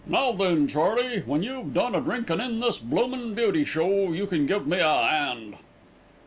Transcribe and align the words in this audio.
"Now 0.07 0.31
then, 0.31 0.67
Charley, 0.67 1.19
when 1.27 1.43
you've 1.43 1.75
done 1.75 1.93
a 1.93 2.01
drinkin' 2.01 2.41
in 2.41 2.59
this 2.59 2.79
bloomin' 2.79 3.35
beauty 3.35 3.63
show, 3.63 4.11
you 4.13 4.25
can 4.25 4.47
give 4.47 4.65
me 4.65 4.79
a 4.79 4.89
'and." 4.89 5.57